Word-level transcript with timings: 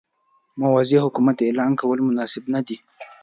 موازي 0.61 0.97
حکومت 1.05 1.37
اعلان 1.41 1.71
کول 1.81 1.99
مناسب 2.09 2.43
نه 2.53 2.59
دي. 2.67 2.77